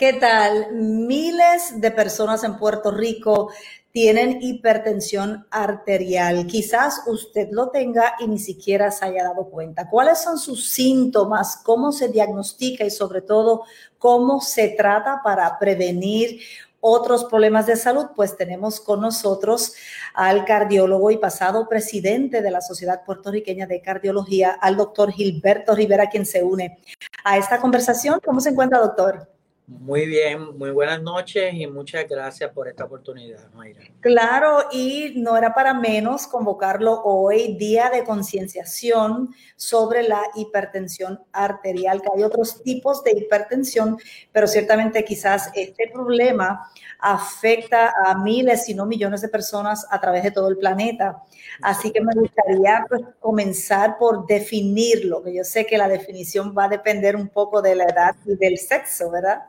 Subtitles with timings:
[0.00, 0.72] ¿Qué tal?
[0.72, 3.50] Miles de personas en Puerto Rico
[3.92, 6.46] tienen hipertensión arterial.
[6.46, 9.90] Quizás usted lo tenga y ni siquiera se haya dado cuenta.
[9.90, 11.58] ¿Cuáles son sus síntomas?
[11.62, 13.64] ¿Cómo se diagnostica y sobre todo
[13.98, 16.40] cómo se trata para prevenir
[16.80, 18.06] otros problemas de salud?
[18.16, 19.74] Pues tenemos con nosotros
[20.14, 26.08] al cardiólogo y pasado presidente de la Sociedad Puertorriqueña de Cardiología, al doctor Gilberto Rivera,
[26.08, 26.78] quien se une
[27.22, 28.18] a esta conversación.
[28.24, 29.39] ¿Cómo se encuentra, doctor?
[29.78, 33.80] Muy bien, muy buenas noches y muchas gracias por esta oportunidad, Mayra.
[34.00, 42.02] Claro, y no era para menos convocarlo hoy, día de concienciación sobre la hipertensión arterial,
[42.02, 43.96] que hay otros tipos de hipertensión,
[44.32, 46.68] pero ciertamente quizás este problema
[46.98, 51.22] afecta a miles, si no millones de personas a través de todo el planeta.
[51.62, 56.64] Así que me gustaría pues, comenzar por definirlo, que yo sé que la definición va
[56.64, 59.42] a depender un poco de la edad y del sexo, ¿verdad?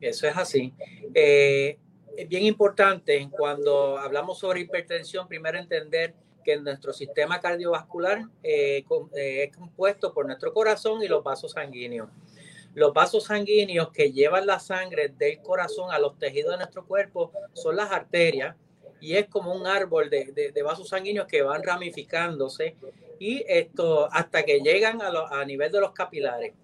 [0.00, 0.72] Eso es así.
[1.14, 1.78] Eh,
[2.16, 9.44] es bien importante cuando hablamos sobre hipertensión, primero entender que nuestro sistema cardiovascular eh, eh,
[9.44, 12.08] es compuesto por nuestro corazón y los vasos sanguíneos.
[12.74, 17.32] Los vasos sanguíneos que llevan la sangre del corazón a los tejidos de nuestro cuerpo
[17.52, 18.56] son las arterias
[19.00, 22.76] y es como un árbol de, vasos sanguíneos que van ramificándose
[23.18, 26.54] y esto hasta que llegan a, a nivel de los capilares.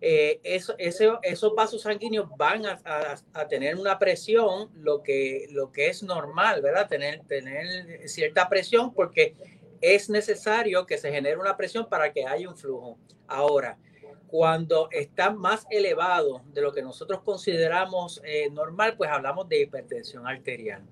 [0.00, 6.88] Eh, eso, esos vasos sanguíneos van a, tener una presión, lo que, es normal, ¿verdad?
[6.88, 9.34] Tener, tener cierta presión porque
[9.80, 12.98] es necesario que se genere una presión para que haya un flujo.
[13.26, 13.78] Ahora,
[14.26, 20.26] cuando está más elevado de lo que nosotros consideramos eh, normal, pues hablamos de hipertensión
[20.26, 20.82] arterial.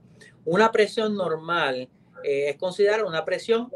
[0.45, 1.89] Una presión normal
[2.23, 3.71] eh, es considerada una presión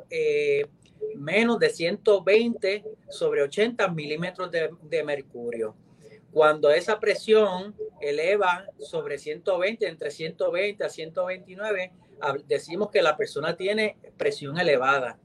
[1.16, 5.74] menos de 120 sobre 80 milímetros de, mercurio.
[6.30, 11.92] Cuando esa presión eleva sobre 120, entre 120 a 129,
[12.46, 15.18] decimos que la persona tiene presión elevada.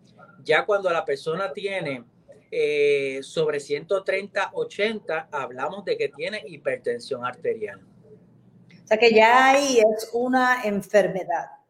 [0.44, 2.04] Ya cuando la persona tiene
[2.50, 7.81] eh, sobre 130, 80, hablamos de que tiene hipertensión arterial.
[8.84, 11.61] O sea que ya ahí es una enfermedad.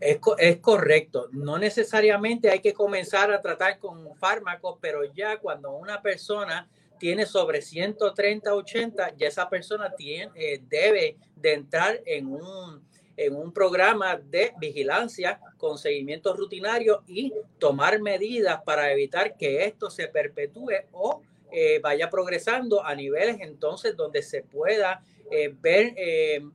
[0.00, 1.28] Es, es, correcto.
[1.30, 6.68] No necesariamente hay que comenzar a tratar con fármacos, pero ya cuando una persona
[7.00, 13.34] tiene sobre 130, 80, ya esa persona tiene, eh, debe de entrar en un, en
[13.34, 20.08] un programa de vigilancia con seguimiento rutinario y tomar medidas para evitar que esto se
[20.08, 25.94] perpetúe o eh, vaya progresando a niveles entonces donde se pueda eh, ver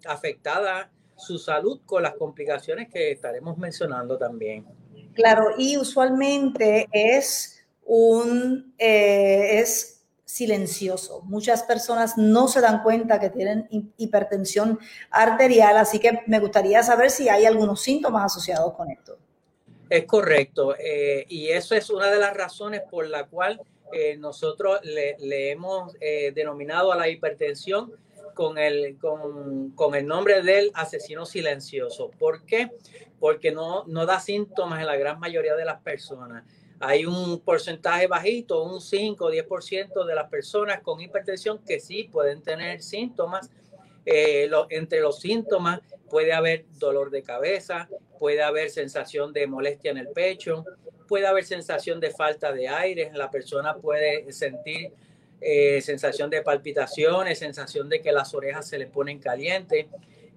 [0.06, 4.66] afectada su salud con las complicaciones que estaremos mencionando también.
[5.14, 11.22] Claro, y usualmente es un eh, es silencioso.
[11.24, 13.68] Muchas personas no se dan cuenta que tienen
[13.98, 19.18] hipertensión arterial, así que me gustaría saber si hay algunos síntomas asociados con esto.
[19.90, 23.62] Es correcto, eh, y eso es una de las razones por la cual
[23.94, 25.94] eh, nosotros le, hemos
[26.34, 27.94] denominado a la hipertensión
[28.36, 32.12] con el, con, con, el nombre del asesino silencioso.
[32.20, 32.70] ¿Por qué?
[33.20, 36.44] Porque no, no da síntomas en la gran mayoría de las personas.
[36.80, 42.04] Hay un porcentaje bajito, un 5 o 10% de las personas con hipertensión que sí
[42.04, 43.50] pueden tener síntomas.
[44.06, 45.80] Eh, entre los síntomas
[46.10, 50.66] puede haber dolor de cabeza, puede haber sensación de molestia en el pecho,
[51.08, 54.92] puede haber sensación de falta de aire, la persona puede sentir
[55.48, 59.86] eh, sensación de palpitaciones, sensación de que las orejas se le ponen calientes,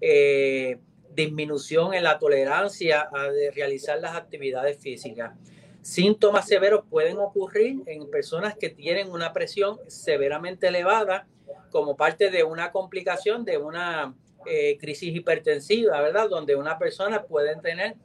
[0.02, 0.76] eh,
[1.14, 5.32] disminución en la tolerancia a realizar las actividades físicas.
[5.80, 11.26] Síntomas severos pueden ocurrir en personas que tienen una presión severamente elevada
[11.70, 14.14] como parte de una complicación de una
[14.44, 16.28] eh, crisis hipertensiva, ¿verdad?
[16.28, 17.96] Donde una persona puede tener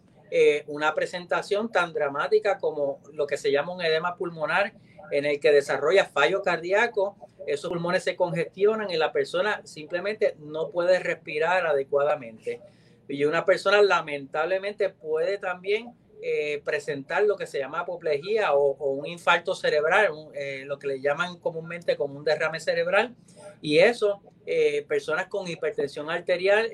[0.65, 4.73] una presentación tan dramática como lo que se llama un edema pulmonar
[5.13, 7.15] en el que desarrolla fallo cardíaco,
[7.45, 12.61] esos pulmones se congestionan y la persona simplemente no puede respirar adecuadamente.
[13.07, 15.93] Y una persona lamentablemente puede también
[16.23, 20.99] eh, presentar lo que se llama apoplejía o, un infarto cerebral, eh, lo que le
[20.99, 23.13] llaman comúnmente como un derrame cerebral.
[23.61, 26.71] Y eso, eh, personas con hipertensión arterial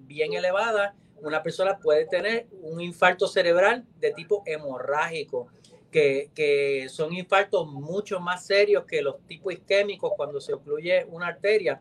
[0.00, 5.48] bien elevada, una persona puede tener un infarto cerebral de tipo hemorrágico,
[5.90, 11.80] que, son infartos mucho más serios que los tipos isquémicos cuando se ocluye una arteria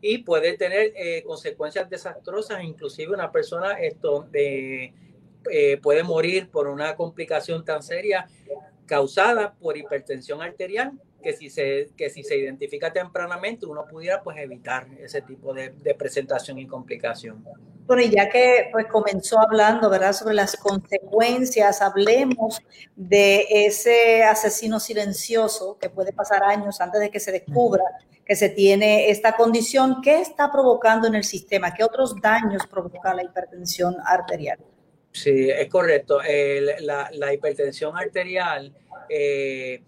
[0.00, 0.92] y puede tener
[1.24, 4.28] consecuencias desastrosas, inclusive una persona esto,
[5.50, 8.28] eh, puede morir por una complicación tan seria
[8.86, 10.92] causada por hipertensión arterial
[11.22, 15.70] que si se, que si se identifica tempranamente uno pudiera pues evitar ese tipo de,
[15.98, 17.44] presentación y complicación.
[17.86, 22.60] Bueno, y ya que pues comenzó hablando, ¿verdad?, sobre las consecuencias, hablemos
[22.96, 27.84] de ese asesino silencioso que puede pasar años antes de que se descubra
[28.26, 30.02] que se tiene esta condición.
[30.02, 31.72] ¿Qué está provocando en el sistema?
[31.72, 34.58] ¿Qué otros daños provoca la hipertensión arterial?
[35.12, 36.18] Sí, es correcto.
[36.80, 38.74] la, hipertensión arterial
[39.08, 39.82] eh,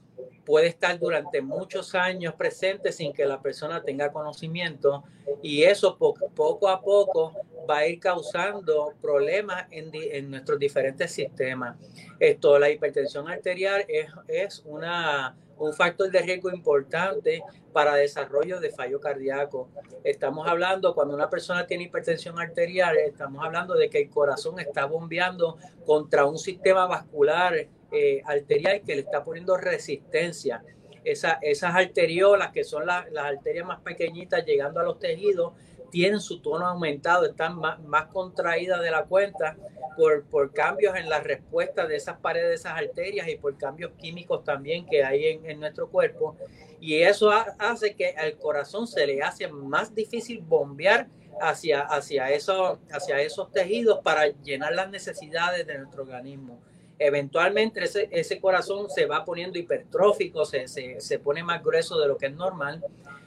[0.45, 5.05] puede estar durante muchos años presente sin que la persona tenga conocimiento
[5.43, 7.35] y eso poco, a poco
[7.69, 11.77] va a ir causando problemas en, nuestros diferentes sistemas.
[12.19, 17.43] Esto, la hipertensión arterial es, es una un factor de riesgo importante
[17.73, 19.69] para desarrollo de fallo cardíaco.
[20.05, 24.87] Estamos hablando, cuando una persona tiene hipertensión arterial, estamos hablando de que el corazón está
[24.87, 30.63] bombeando contra un sistema vascular eh, arterial que le está poniendo resistencia.
[31.05, 35.55] esas arteriolas, que son las arterias más pequeñitas llegando a los tejidos,
[35.91, 39.57] tienen su tono aumentado, están más, más contraídas de la cuenta
[39.97, 43.93] por, por, cambios en la respuesta de esas paredes de esas arterias y por cambios
[43.93, 46.37] químicos también que hay en, en nuestro cuerpo.
[46.81, 51.09] Y eso hace que al corazón se le hace más difícil bombear
[51.41, 56.61] hacia, hacia, hacia esos tejidos para llenar las necesidades de nuestro organismo.
[56.99, 62.09] Eventualmente ese, ese corazón se va poniendo hipertrófico, se, se, se pone más grueso de
[62.09, 62.83] lo que es normal,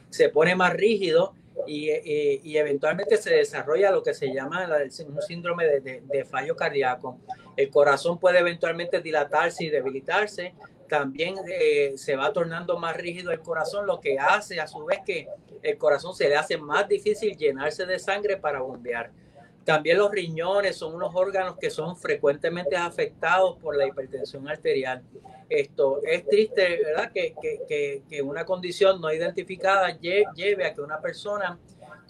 [0.09, 1.33] se pone más rígido
[1.67, 7.17] y, eventualmente se desarrolla lo que se llama un síndrome de, fallo cardíaco.
[7.55, 10.53] El corazón puede eventualmente dilatarse y debilitarse.
[10.87, 14.99] También eh, se va tornando más rígido el corazón, lo que hace a su vez
[15.05, 15.27] que
[15.61, 19.11] el corazón se le hace más difícil llenarse de sangre para bombear.
[19.63, 25.03] También los riñones son unos órganos que son frecuentemente afectados por la hipertensión arterial.
[25.49, 27.11] Esto es triste, ¿verdad?
[27.11, 27.35] Que,
[27.67, 31.59] que, que una condición no identificada lleve a que una persona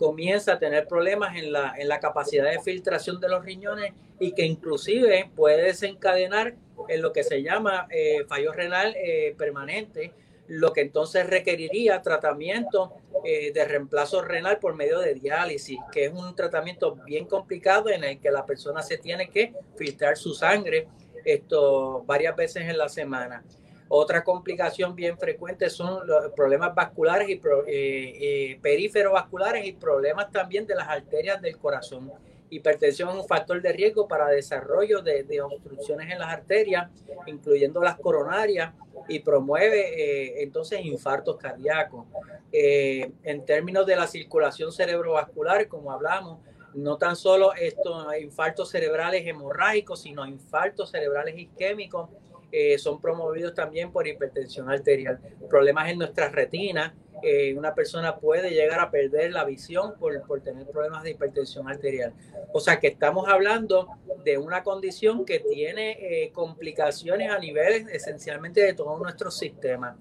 [0.02, 4.32] comienza a tener problemas en la, en la capacidad de filtración de los riñones y
[4.32, 6.56] que inclusive puede desencadenar
[6.88, 10.12] en lo que se llama eh, fallo renal eh, permanente,
[10.48, 16.14] lo que entonces requeriría tratamiento eh, de reemplazo renal por medio de diálisis, que es
[16.14, 20.88] un tratamiento bien complicado en el que la persona se tiene que filtrar su sangre
[21.26, 23.44] esto varias veces en la semana.
[23.90, 27.34] Otra complicación bien frecuente son los problemas vasculares y
[27.68, 32.12] eh, eh, vasculares y problemas también de las arterias del corazón.
[32.52, 36.92] Hipertensión es un factor de riesgo para desarrollo de, obstrucciones en las arterias,
[37.26, 38.74] incluyendo las coronarias,
[39.08, 42.06] y promueve eh, entonces infartos cardíacos.
[42.52, 46.40] Eh, en términos de la circulación cerebrovascular, como hablamos,
[46.74, 52.10] no tan solo estos infartos cerebrales hemorrágicos, sino infartos cerebrales isquémicos
[52.52, 55.20] eh, son promovidos también por hipertensión arterial.
[55.50, 56.92] Problemas en nuestras retinas,
[57.24, 61.70] eh, una persona puede llegar a perder la visión por, por, tener problemas de hipertensión
[61.70, 62.14] arterial.
[62.54, 63.88] O sea que estamos hablando
[64.24, 69.98] de una condición que tiene eh, complicaciones a niveles esencialmente de todo nuestro sistema.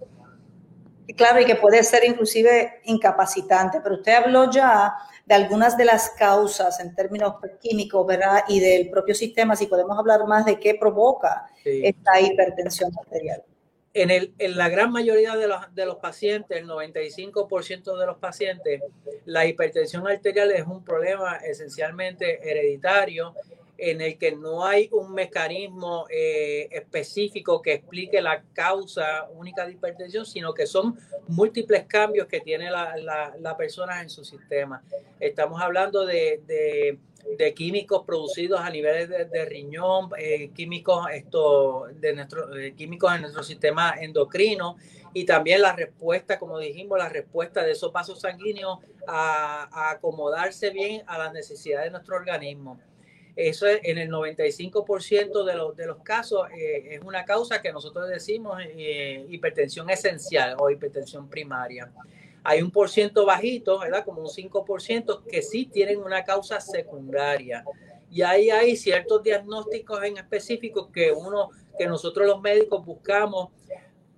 [1.17, 4.95] Claro, y que puede ser inclusive incapacitante, pero usted habló ya
[5.27, 8.45] de algunas de las causas en términos químicos, ¿verdad?
[8.49, 13.43] Y del propio sistema, si podemos hablar más de qué provoca esta hipertensión arterial.
[13.93, 18.19] En, el, en la gran mayoría de los, de los pacientes, el 95% de los
[18.19, 18.83] pacientes,
[19.25, 23.35] la hipertensión arterial es un problema esencialmente hereditario
[23.81, 29.73] en el que no hay un mecanismo eh, específico que explique la causa única de
[29.73, 32.95] hipertensión, sino que son múltiples cambios que tiene la,
[33.39, 34.83] la, persona en su sistema.
[35.19, 36.99] Estamos hablando de,
[37.55, 43.95] químicos producidos a niveles de, riñón, eh, químicos, esto, de nuestro, químicos en nuestro sistema
[43.99, 44.77] endocrino
[45.15, 51.03] y también la respuesta, como dijimos, la respuesta de esos vasos sanguíneos a acomodarse bien
[51.07, 52.79] a las necesidades de nuestro organismo.
[53.37, 57.73] Eso es, en el 95% de los, de los casos eh, es una causa que
[57.73, 61.91] nosotros decimos eh, hipertensión esencial o hipertensión primaria.
[62.43, 64.05] Hay un por ciento bajito, ¿verdad?
[64.05, 67.65] Como un 5% que sí tienen una causa secundaria.
[68.11, 73.51] y ahí hay ciertos diagnósticos en específico que uno, que nosotros los médicos buscamos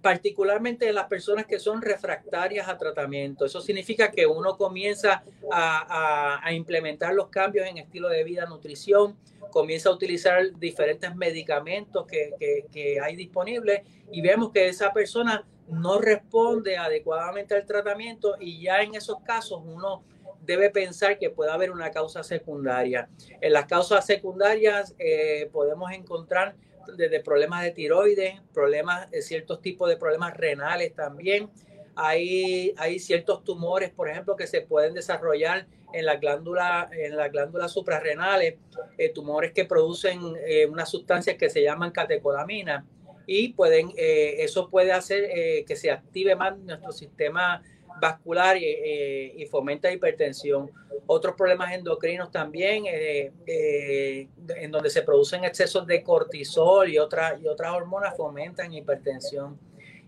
[0.02, 3.46] particularmente en las personas que son refractarias a tratamiento.
[3.46, 9.16] Eso significa que uno comienza a, implementar los cambios en estilo de vida, nutrición,
[9.50, 15.98] comienza a utilizar diferentes medicamentos que, que hay disponibles y vemos que esa persona no
[15.98, 20.02] responde adecuadamente al tratamiento y ya en esos casos uno
[20.44, 23.08] debe pensar que puede haber una causa secundaria.
[23.40, 26.56] En las causas secundarias eh, podemos encontrar
[26.96, 31.50] desde problemas de tiroides, problemas, de ciertos tipos de problemas renales también.
[31.94, 37.30] Hay, hay ciertos tumores, por ejemplo, que se pueden desarrollar en la glándula, en las
[37.30, 38.54] glándulas suprarrenales,
[38.96, 42.86] eh, tumores que producen eh, una sustancia que se llaman catecolamina
[43.26, 45.30] y pueden, eso puede hacer
[45.64, 47.62] que se active más nuestro sistema
[48.00, 50.70] vascular y, y, fomenta hipertensión.
[51.06, 57.40] Otros problemas endocrinos también, eh, eh, en donde se producen excesos de cortisol y, otras
[57.40, 59.58] y otras hormonas fomentan hipertensión.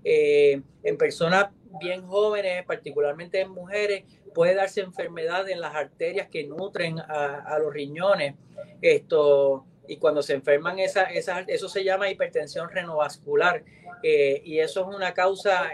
[0.05, 1.49] Eh, en personas
[1.81, 7.73] bien jóvenes, particularmente en mujeres, puede darse enfermedad en las arterias que nutren a, los
[7.73, 8.35] riñones.
[8.81, 13.63] Esto, y cuando se enferman, esa, esa, eso se llama hipertensión renovascular.
[14.03, 15.71] y eso es una causa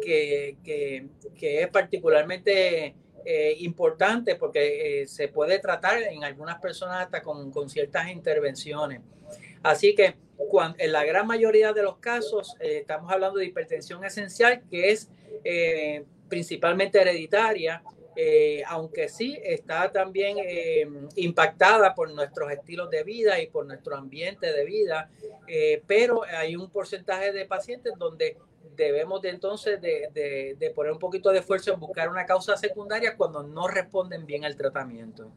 [0.00, 2.94] que, que, es particularmente
[3.24, 9.00] eh, importante porque eh, se puede tratar en algunas personas hasta con, con ciertas intervenciones.
[9.62, 10.16] Así que
[10.48, 14.90] cuando, en la gran mayoría de los casos eh, estamos hablando de hipertensión esencial que
[14.90, 15.10] es
[16.28, 17.82] principalmente hereditaria,
[18.66, 20.36] aunque sí está también
[21.16, 25.10] impactada por nuestros estilos de vida y por nuestro ambiente de vida,
[25.86, 28.36] pero hay un porcentaje de pacientes donde
[28.76, 33.16] debemos de entonces de, de, poner un poquito de esfuerzo en buscar una causa secundaria
[33.16, 35.30] cuando no responden bien al tratamiento.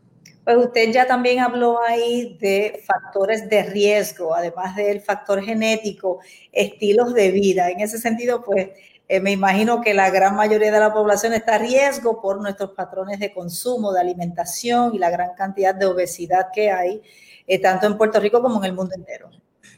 [0.43, 6.19] Pues usted ya también habló ahí de factores de riesgo, además del factor genético,
[6.51, 7.69] estilos de vida.
[7.69, 8.69] En ese sentido, pues
[9.13, 12.71] eh, me imagino que la gran mayoría de la población está a riesgo por nuestros
[12.71, 16.99] patrones de consumo, de alimentación y la gran cantidad de obesidad que hay,
[17.45, 19.29] eh, tanto en Puerto Rico como en el mundo entero.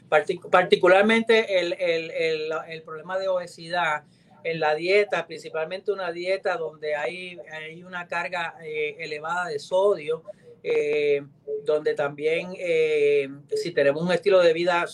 [0.08, 4.04] Particularmente el, problema de obesidad
[4.42, 10.22] en la dieta, principalmente una dieta donde hay, hay una carga eh, elevada de sodio,
[11.64, 12.54] donde también
[13.54, 14.84] si tenemos un estilo de vida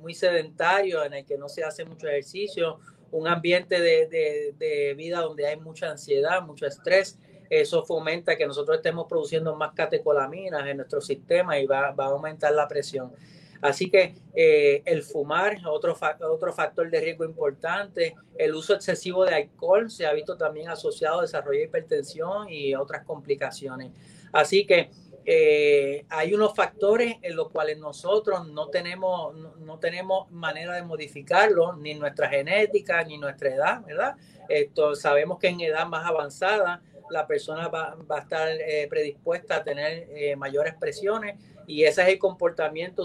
[0.00, 2.80] muy sedentario en el que no se hace mucho ejercicio,
[3.14, 7.16] un ambiente de, vida donde hay mucha ansiedad, mucho estrés,
[7.48, 12.08] eso fomenta que nosotros estemos produciendo más catecolaminas en nuestro sistema y va, va a
[12.08, 13.12] aumentar la presión.
[13.60, 15.96] Así que eh, el fumar, otro,
[16.28, 21.20] otro factor de riesgo importante, el uso excesivo de alcohol se ha visto también asociado
[21.20, 23.92] a desarrollo de hipertensión y otras complicaciones.
[24.32, 24.90] Así que
[25.24, 31.74] eh, hay unos factores en los cuales nosotros no tenemos, no, tenemos manera de modificarlo,
[31.76, 34.16] ni nuestra genética, ni nuestra edad, ¿verdad?
[34.48, 39.64] Esto, sabemos que en edad más avanzada la persona va, a estar eh, predispuesta a
[39.64, 43.04] tener mayores presiones y ese es el comportamiento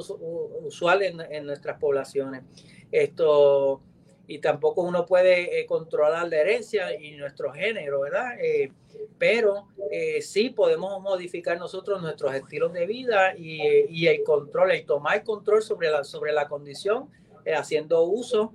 [0.63, 2.43] usual en, nuestras poblaciones.
[2.91, 3.81] Esto,
[4.29, 8.39] y tampoco uno puede eh, controlar la herencia y nuestro género, ¿verdad?
[8.39, 8.71] Eh,
[9.17, 14.85] pero eh, sí podemos modificar nosotros nuestros estilos de vida y, y el control, el
[14.85, 17.09] tomar control sobre la, sobre la condición,
[17.57, 18.53] haciendo uso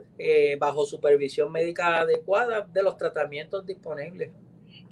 [0.61, 4.31] bajo supervisión médica adecuada de los tratamientos disponibles.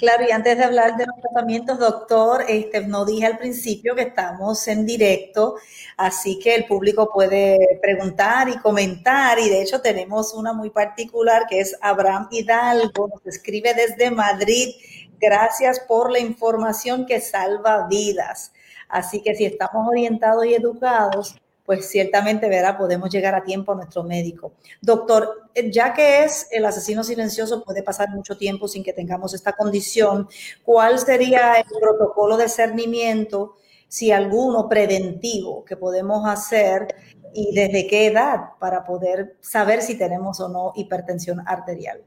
[0.02, 4.02] Claro, y antes de hablar de los tratamientos, doctor, este, no dije al principio que
[4.02, 5.54] estamos en directo,
[5.96, 11.46] así que el público puede preguntar y comentar, y de hecho tenemos una muy particular
[11.48, 14.74] que es Abraham Hidalgo, nos escribe desde Madrid.
[15.20, 18.52] Gracias por la información que salva vidas.
[18.88, 23.76] Así que si estamos orientados y educados, pues ciertamente, verá, podemos llegar a tiempo a
[23.76, 24.54] nuestro médico.
[24.80, 29.34] Doctor, eh, ya que es el asesino silencioso, puede pasar mucho tiempo sin que tengamos
[29.34, 30.28] esta condición.
[30.64, 36.88] ¿Cuál sería el protocolo de cernimiento, si alguno preventivo, que podemos hacer
[37.34, 42.02] y desde qué edad para poder saber si tenemos o no hipertensión arterial?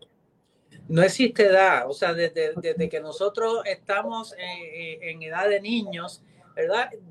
[0.87, 6.21] No existe edad, o sea, desde, que nosotros estamos eh, eh, en edad de niños,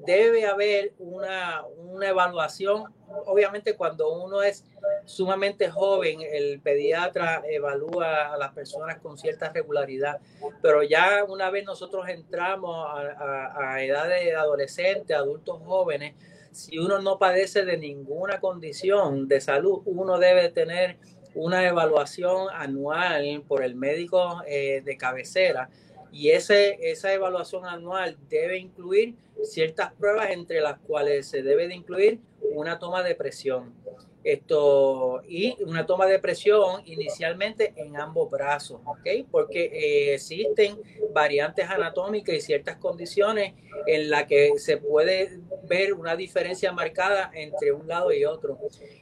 [0.07, 2.85] Debe haber una, una, evaluación.
[3.27, 4.65] Obviamente cuando uno es
[5.05, 10.19] sumamente joven, el pediatra evalúa a las personas con cierta regularidad,
[10.63, 16.15] pero ya una vez nosotros entramos a, a, edad de adolescente, adultos jóvenes,
[16.51, 20.97] si uno no padece de ninguna condición de salud, uno debe tener
[21.35, 25.69] una evaluación anual por el médico eh, de cabecera
[26.15, 31.75] Y ese, esa evaluación anual debe incluir ciertas pruebas entre las cuales se debe de
[31.75, 32.21] incluir
[32.53, 33.75] una toma de presión.
[34.23, 39.27] Esto, y una toma de presión inicialmente en ambos brazos, ¿ok?
[39.29, 40.79] Porque eh, existen
[41.13, 43.53] variantes anatómicas y ciertas condiciones
[43.87, 48.57] en las que se puede ver una diferencia marcada entre un lado y otro.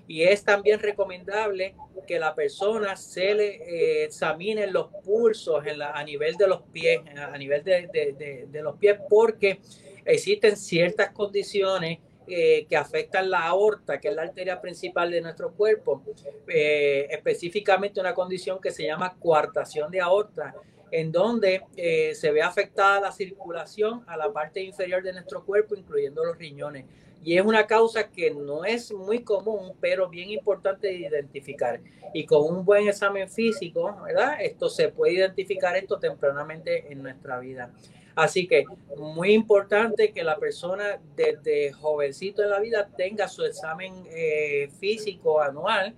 [0.09, 1.75] Y es también recomendable
[2.13, 5.65] que la persona se le eh, examine los pulsos
[5.95, 9.61] a nivel de los pies, a nivel de los pies, porque
[10.05, 15.53] existen ciertas condiciones eh, que afectan la aorta, que es la arteria principal de nuestro
[15.55, 16.03] cuerpo,
[16.49, 20.55] eh, específicamente una condición que se llama coartación de aorta,
[20.91, 25.75] en donde eh, se ve afectada la circulación a la parte inferior de nuestro cuerpo,
[25.75, 26.85] incluyendo los riñones.
[27.25, 31.81] Y es una causa que no es muy común, pero bien importante de identificar.
[32.13, 34.37] Y con un buen examen físico, ¿verdad?
[34.41, 37.73] Esto se puede identificar esto tempranamente en nuestra vida.
[38.15, 38.65] Así que
[38.97, 45.41] muy importante que la persona desde jovencito en la vida tenga su examen eh, físico
[45.41, 45.95] anual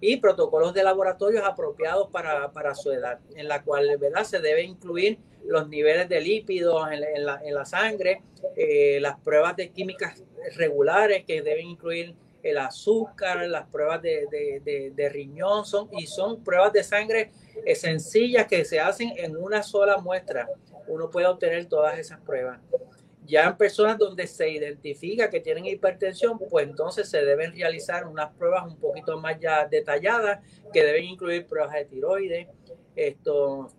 [0.00, 4.24] y protocolos de laboratorios apropiados para, su edad, en la cual ¿verdad?
[4.24, 8.22] se debe incluir los niveles de lípidos en, la, sangre,
[8.56, 10.22] eh, las pruebas de químicas
[10.56, 16.84] regulares que deben incluir el azúcar, las pruebas de, riñón, son, y son pruebas de
[16.84, 17.32] sangre
[17.74, 20.48] sencillas que se hacen en una sola muestra
[20.88, 22.60] uno puede obtener todas esas pruebas.
[23.26, 28.32] Ya en personas donde se identifica que tienen hipertensión, pues entonces se deben realizar unas
[28.34, 30.40] pruebas un poquito más ya detalladas
[30.72, 32.48] que deben incluir pruebas de tiroides,
[32.96, 33.70] esto,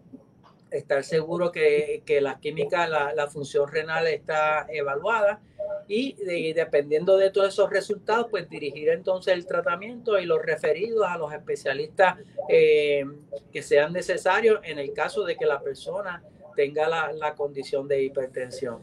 [0.72, 5.42] estar seguro que, que la química, la, la, función renal está evaluada
[5.88, 11.18] y, dependiendo de todos esos resultados, pues dirigir entonces el tratamiento y los referidos a
[11.18, 13.04] los especialistas eh,
[13.51, 16.24] que sean necesarios en el caso de que la persona
[16.56, 18.79] tenga la, condición de hipertensión.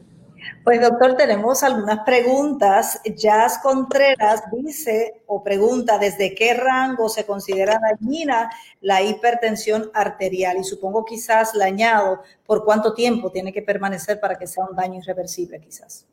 [0.63, 3.01] Pues doctor, tenemos algunas preguntas.
[3.15, 8.49] Jazz Contreras dice o pregunta desde qué rango se considera dañina
[8.81, 14.37] la hipertensión arterial y supongo quizás le añado por cuánto tiempo tiene que permanecer para
[14.37, 16.05] que sea un daño irreversible quizás.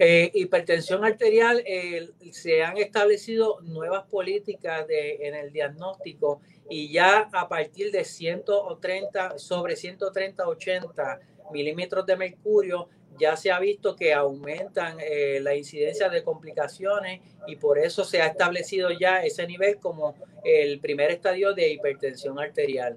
[0.00, 7.28] Eh, hipertensión arterial, eh, se han establecido nuevas políticas de, en el diagnóstico y ya
[7.32, 11.20] a partir de 130, sobre 130, 80
[11.52, 17.56] milímetros de mercurio, ya se ha visto que aumentan eh, la incidencia de complicaciones y
[17.56, 22.96] por eso se ha establecido ya ese nivel como el primer estadio de hipertensión arterial.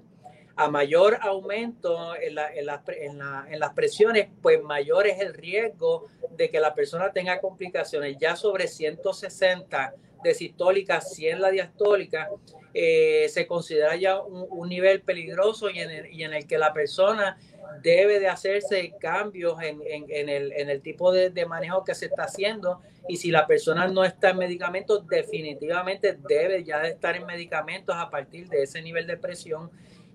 [0.56, 6.60] A mayor aumento en, en, en las presiones, pues mayor es el riesgo de que
[6.60, 8.16] la persona tenga complicaciones.
[8.18, 12.30] Ya sobre 160 de sistólica, 100 la diastólica,
[12.74, 17.36] eh, se considera ya un, nivel peligroso y en, el, que la persona
[17.82, 19.80] debe de hacerse cambios en,
[20.28, 24.38] el, tipo de, manejo que se está haciendo y si la persona no está en
[24.38, 29.70] medicamentos, definitivamente debe ya de estar en medicamentos a partir de ese nivel de presión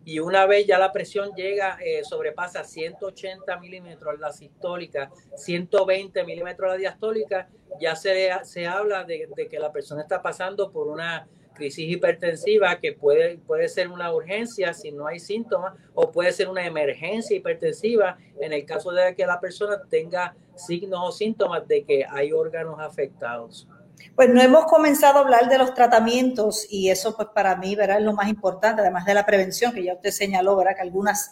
[0.08, 6.72] y una vez ya la presión llega, eh, sobrepasa 180 milímetros la sistólica, 120 milímetros
[6.72, 7.50] la diastólica,
[7.82, 12.80] ya se, se habla de, de que la persona está pasando por una crisis hipertensiva
[12.80, 17.36] que puede, puede ser una urgencia si no hay síntomas o puede ser una emergencia
[17.36, 22.32] hipertensiva en el caso de que la persona tenga signos o síntomas de que hay
[22.32, 23.68] órganos afectados.
[24.16, 28.00] Pues no hemos comenzado a hablar de los tratamientos y eso pues para mí ¿verdad?
[28.00, 30.76] es lo más importante, además de la prevención que ya usted señaló, ¿verdad?
[30.76, 31.32] que algunas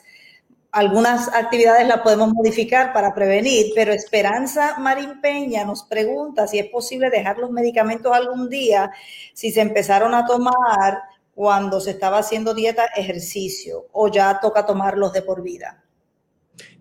[0.76, 6.70] algunas actividades las podemos modificar para prevenir, pero Esperanza Marín Peña nos pregunta si es
[6.70, 8.92] posible dejar los medicamentos algún día
[9.34, 11.00] si se empezaron a tomar
[11.34, 15.85] cuando se estaba haciendo dieta, ejercicio, o ya toca tomarlos de por vida.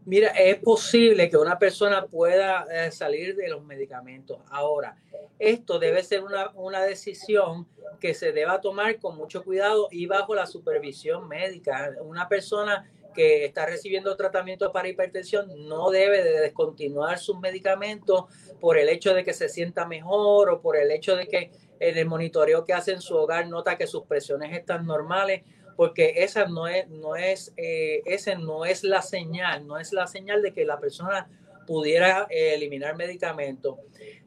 [0.07, 4.39] Mira, es posible que una persona pueda eh, salir de los medicamentos.
[4.51, 4.97] Ahora,
[5.39, 7.67] esto debe ser una, una, decisión
[8.01, 11.95] que se deba tomar con mucho cuidado y bajo la supervisión médica.
[12.03, 18.25] Una persona que está recibiendo tratamiento para hipertensión no debe de descontinuar sus medicamentos
[18.61, 21.97] por el hecho de que se sienta mejor o por el hecho de que en
[21.97, 25.43] el monitoreo que hace en su hogar nota que sus presiones están normales,
[25.77, 30.07] porque esa no es, no es, eh, ese no es la señal, no es la
[30.07, 31.29] señal de que la persona
[31.67, 33.77] pudiera eh, eliminar medicamentos.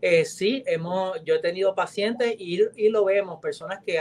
[0.01, 3.99] Eh, sí, hemos, yo he tenido pacientes y, y lo vemos, personas que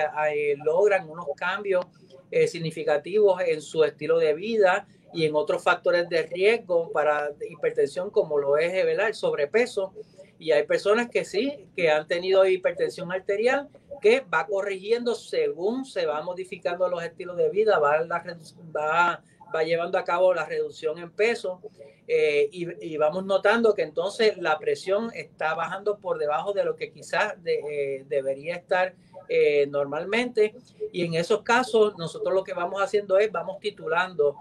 [0.65, 1.87] logran unos cambios
[2.31, 8.11] eh, significativos en su estilo de vida y en otros factores de riesgo para hipertensión
[8.11, 9.95] como lo es el sobrepeso.
[10.39, 13.69] Y hay personas que sí, que han tenido hipertensión arterial,
[14.01, 19.23] que va corrigiendo según se va modificando los estilos de vida, va, va
[19.55, 21.61] va llevando a cabo la reducción en peso
[22.09, 26.93] eh, y, vamos notando que entonces la presión está bajando por debajo de lo que
[26.93, 28.95] quizás eh, debería estar
[29.29, 30.55] eh, normalmente.
[30.93, 34.37] Y en esos casos nosotros lo que vamos haciendo es vamos titulando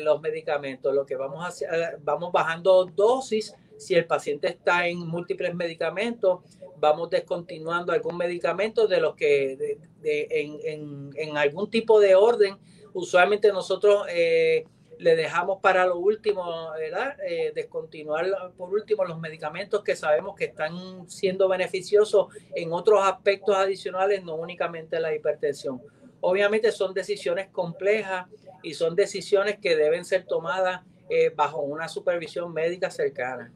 [0.00, 5.54] los medicamentos, lo que vamos a vamos bajando dosis si el paciente está en múltiples
[5.54, 6.40] medicamentos,
[6.78, 12.56] vamos descontinuando algún medicamento de los que en, algún tipo de orden.
[12.92, 14.64] Usualmente nosotros eh,
[14.98, 17.16] le dejamos para lo último, ¿verdad?
[17.26, 23.56] Eh, descontinuar por último los medicamentos que sabemos que están siendo beneficiosos en otros aspectos
[23.56, 25.82] adicionales, no únicamente la hipertensión.
[26.20, 28.26] Obviamente son decisiones complejas
[28.62, 33.52] y son decisiones que deben ser tomadas eh, bajo una supervisión médica cercana.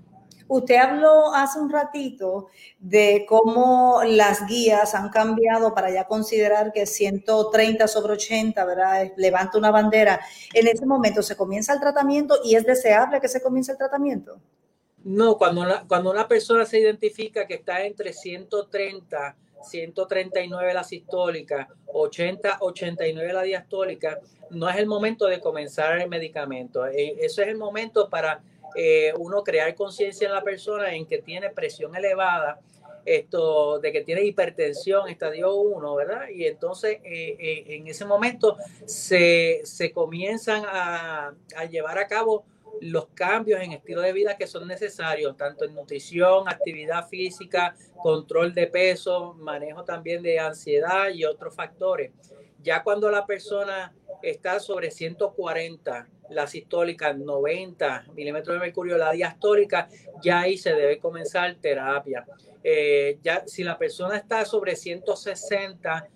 [0.52, 2.48] Usted habló hace un ratito
[2.80, 9.12] de cómo las guías han cambiado para ya considerar que 130 sobre 80, ¿verdad?
[9.16, 10.20] Levanta una bandera.
[10.52, 14.40] En ese momento se comienza el tratamiento y es deseable que se comience el tratamiento.
[15.04, 21.68] No, cuando una, cuando una persona se identifica que está entre 130, 139 la sistólica,
[21.86, 24.18] 80, 89 la diastólica,
[24.50, 26.88] no es el momento de comenzar el medicamento.
[26.88, 28.42] Eh, eso es el momento para
[28.74, 32.60] eh, uno crear conciencia en la persona en que tiene presión elevada,
[33.04, 36.28] esto de que tiene hipertensión, estadio 1, ¿verdad?
[36.28, 42.44] Y entonces eh, eh, en ese momento se, se comienzan a, a, llevar a cabo
[42.80, 48.54] los cambios en estilo de vida que son necesarios, tanto en nutrición, actividad física, control
[48.54, 52.12] de peso, manejo también de ansiedad y otros factores.
[52.62, 59.88] Ya cuando la persona está sobre 140, la sistólica 90 milímetros de mercurio, la diastólica,
[60.22, 62.24] ya ahí se debe comenzar terapia.
[62.62, 66.08] Eh, ya si la persona está sobre 160,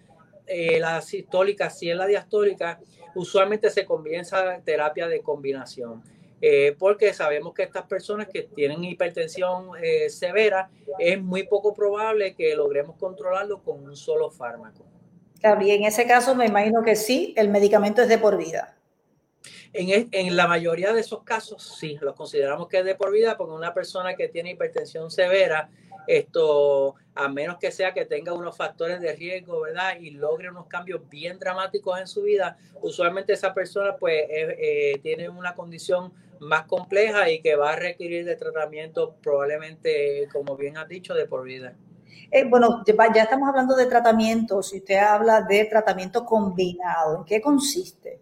[0.46, 2.80] eh, la sistólica, si es la diastólica,
[3.14, 6.02] usualmente se comienza terapia de combinación.
[6.40, 9.70] Eh, porque sabemos que estas personas que tienen hipertensión
[10.08, 14.84] severa, es muy poco probable que logremos controlarlo con un solo fármaco.
[15.60, 18.76] Y en ese caso me imagino que sí, el medicamento es de por vida.
[19.74, 23.36] En, en, la mayoría de esos casos, sí, los consideramos que es de por vida,
[23.36, 25.68] porque una persona que tiene hipertensión severa,
[26.06, 29.98] esto, a menos que sea que tenga unos factores de riesgo, ¿verdad?
[30.00, 35.28] Y logre unos cambios bien dramáticos en su vida, usualmente esa persona pues eh, tiene
[35.28, 40.88] una condición más compleja y que va a requerir de tratamiento probablemente, como bien has
[40.88, 41.74] dicho, de por vida.
[42.34, 42.82] Eh, bueno,
[43.14, 44.60] ya estamos hablando de tratamiento.
[44.60, 48.18] Si usted habla de tratamiento combinado, ¿en qué consiste?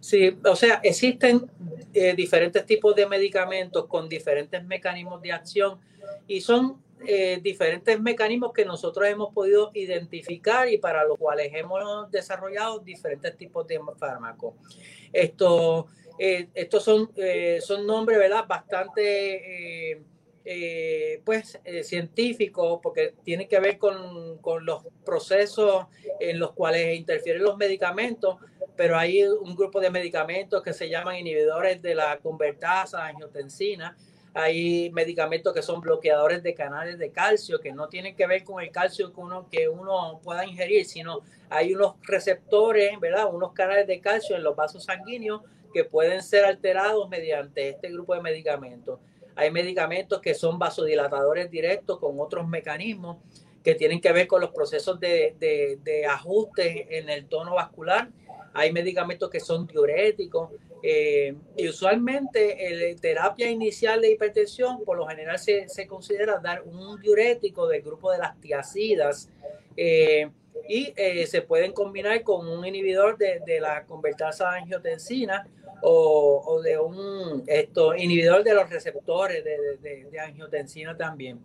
[0.00, 1.50] Sí, o sea, existen
[1.94, 5.80] eh, diferentes tipos de medicamentos con diferentes mecanismos de acción
[6.26, 12.10] y son eh, diferentes mecanismos que nosotros hemos podido identificar y para los cuales hemos
[12.10, 14.56] desarrollado diferentes tipos de fármacos.
[15.10, 15.86] Esto,
[16.18, 17.10] estos son,
[17.60, 18.44] son nombres, ¿verdad?
[18.46, 20.04] Bastante
[20.50, 25.84] eh, pues eh, científico porque tiene que ver con, con, los procesos
[26.20, 28.38] en los cuales interfieren los medicamentos,
[28.74, 33.94] pero hay un grupo de medicamentos que se llaman inhibidores de la convertasa, angiotensina.
[34.32, 38.62] Hay medicamentos que son bloqueadores de canales de calcio que no tienen que ver con
[38.62, 43.26] el calcio que uno, que uno pueda ingerir, sino hay unos receptores, ¿verdad?
[43.30, 45.42] Unos canales de calcio en los vasos sanguíneos
[45.74, 48.98] que pueden ser alterados mediante este grupo de medicamentos.
[49.38, 53.18] Hay medicamentos que son vasodilatadores directos con otros mecanismos
[53.62, 58.08] que tienen que ver con los procesos de, ajuste en el tono vascular.
[58.52, 60.50] Hay medicamentos que son diuréticos.
[60.82, 67.00] Eh, y usualmente la terapia inicial de hipertensión, por lo general se, considera dar un
[67.00, 69.30] diurético del grupo de las tiacidas.
[69.76, 70.28] Eh,
[70.68, 75.46] y eh, se pueden combinar con un inhibidor de, de la convertasa angiotensina
[75.82, 81.40] o, de un esto, inhibidor de los receptores de, de, angiotensina también.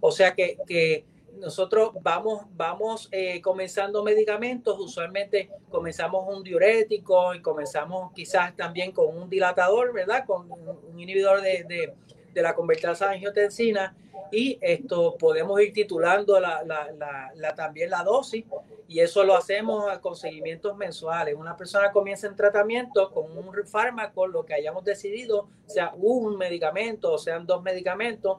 [0.00, 1.04] O sea que, que
[1.38, 9.16] nosotros vamos, vamos eh, comenzando medicamentos, usualmente comenzamos un diurético y comenzamos quizás también con
[9.16, 10.24] un dilatador, ¿verdad?
[10.26, 11.94] Con un inhibidor de, de,
[12.34, 13.94] de la convertasa angiotensina
[14.30, 18.44] y esto podemos ir titulando la, la, la, también la dosis
[18.86, 21.34] y eso lo hacemos con seguimientos mensuales.
[21.34, 27.12] Una persona comienza en tratamiento con un fármaco, lo que hayamos decidido, sea un medicamento
[27.12, 28.38] o sean dos medicamentos.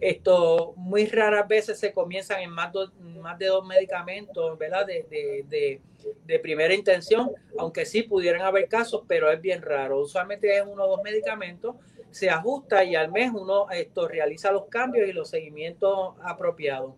[0.00, 2.72] Esto muy raras veces se comienzan en más,
[3.20, 4.86] más de dos medicamentos, ¿verdad?
[4.86, 5.80] De, de, de,
[6.26, 10.00] de, primera intención, aunque sí pudieran haber casos, pero es bien raro.
[10.00, 11.76] Usualmente es uno o dos medicamentos
[12.16, 16.94] se ajusta y al mes uno esto realiza los cambios y los seguimientos apropiados.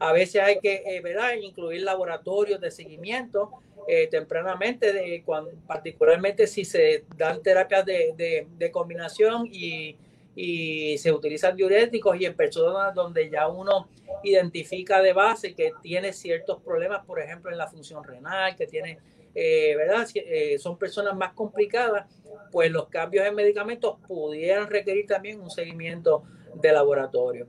[0.00, 1.34] A veces hay que eh, ¿verdad?
[1.40, 3.52] incluir laboratorios de seguimiento
[3.86, 9.96] eh, tempranamente, de, cuando, particularmente si se dan terapias de, de, combinación y,
[10.34, 13.88] y, se utilizan diuréticos y en personas donde ya uno
[14.24, 18.98] identifica de base que tiene ciertos problemas, por ejemplo, en la función renal, que tiene,
[19.38, 20.08] eh, ¿verdad?
[20.14, 22.06] Eh, son personas más complicadas,
[22.50, 26.22] pues los cambios en medicamentos pudieran requerir también un seguimiento
[26.54, 27.46] de laboratorio.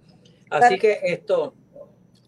[0.50, 1.54] Así que esto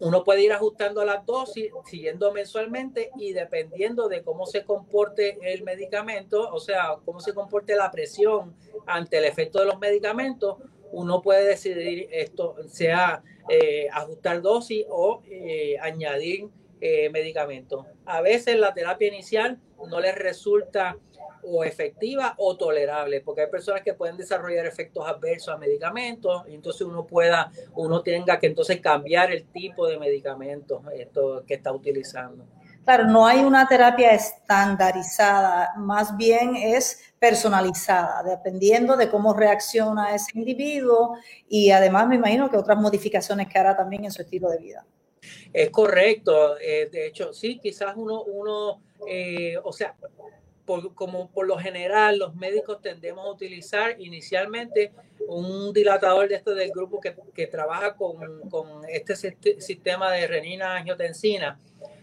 [0.00, 5.62] uno puede ir ajustando las dosis siguiendo mensualmente y dependiendo de cómo se comporte el
[5.62, 8.54] medicamento, o sea, cómo se comporte la presión
[8.86, 10.56] ante el efecto de los medicamentos,
[10.92, 16.48] uno puede decidir esto, sea eh, ajustar dosis o eh, añadir
[16.80, 17.86] eh, medicamentos.
[18.06, 20.96] A veces la terapia inicial no les resulta
[21.42, 26.54] o efectiva o tolerable, porque hay personas que pueden desarrollar efectos adversos a medicamentos y
[26.54, 31.72] entonces uno pueda, uno tenga que entonces cambiar el tipo de medicamentos esto que está
[31.72, 32.46] utilizando.
[32.84, 40.38] Claro, no hay una terapia estandarizada, más bien es personalizada, dependiendo de cómo reacciona ese
[40.38, 41.16] individuo
[41.48, 44.86] y además me imagino que otras modificaciones que hará también en su estilo de vida.
[45.52, 49.96] Es correcto, eh, de hecho, sí, quizás uno, uno eh, o sea,
[50.94, 54.92] como por lo general los médicos tendemos a utilizar inicialmente
[55.26, 59.16] un dilatador de este del grupo que, que trabaja con, con, este
[59.60, 61.58] sistema de renina angiotensina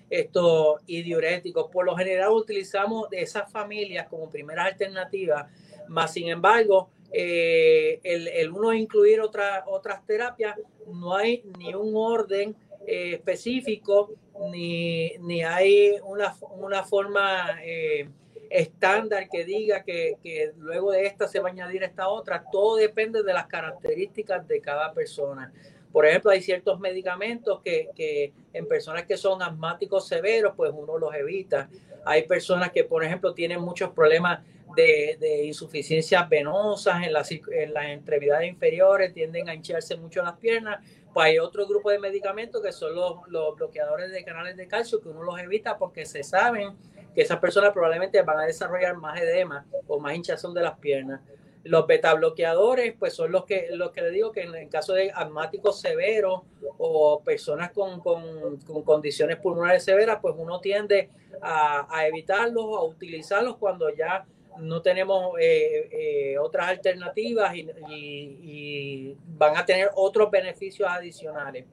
[0.09, 1.69] esto, y diuréticos.
[1.71, 5.49] Por lo general utilizamos de esas familias como primeras alternativas,
[5.87, 11.93] más sin embargo, eh, el, el, uno incluir otra, otras terapias, no hay ni un
[11.95, 12.55] orden
[12.87, 14.13] eh, específico,
[14.49, 17.59] ni, ni, hay una, una forma...
[17.63, 18.09] Eh,
[18.49, 22.45] estándar que diga que, que, luego de esta se va a añadir esta otra.
[22.49, 25.51] Todo depende de las características de cada persona.
[25.91, 30.97] Por ejemplo, hay ciertos medicamentos que, que en personas que son asmáticos severos, pues uno
[30.97, 31.69] los evita.
[32.05, 34.41] Hay personas que, por ejemplo, tienen muchos problemas
[34.75, 40.37] de, de insuficiencias venosas en las, en las extremidades inferiores, tienden a hincharse mucho las
[40.37, 40.85] piernas.
[41.17, 45.09] Pues hay otro grupo de medicamentos que son los, bloqueadores de canales de calcio, que
[45.09, 46.77] uno los evita porque se saben
[47.15, 51.21] que esas personas probablemente van a desarrollar más edema o más hinchazón de las piernas.
[51.63, 54.93] Los beta bloqueadores, pues son los que, los que le digo que en el caso
[54.93, 56.41] de asmáticos severos
[56.77, 61.09] o personas con, con, con condiciones pulmonares severas, pues uno tiende
[61.41, 64.23] a, a evitarlos o a utilizarlos cuando ya
[64.59, 71.65] no tenemos eh, eh, otras alternativas y, van a tener otros beneficios adicionales.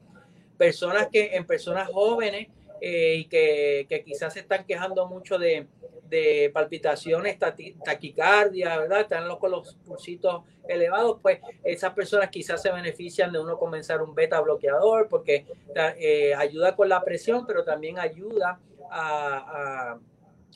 [0.59, 2.49] Personas que en personas jóvenes
[2.81, 5.67] eh, y que, que, quizás se están quejando mucho de,
[6.09, 7.39] de palpitaciones,
[7.85, 9.01] taquicardia, ¿verdad?
[9.01, 14.03] Están los, con los pulsitos elevados, pues esas personas quizás se benefician de uno comenzar
[14.03, 15.45] un beta bloqueador porque
[15.75, 19.99] eh, ayuda con la presión, pero también ayuda a,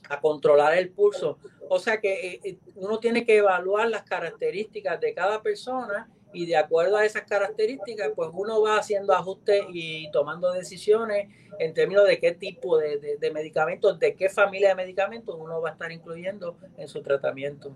[0.09, 1.39] a controlar el pulso.
[1.69, 6.57] O sea que eh, uno tiene que evaluar las características de cada persona y de
[6.57, 12.19] acuerdo a esas características, pues uno va haciendo ajustes y tomando decisiones en términos de
[12.19, 16.57] qué tipo de, de, medicamentos, de qué familia de medicamentos uno va a estar incluyendo
[16.77, 17.75] en su tratamiento.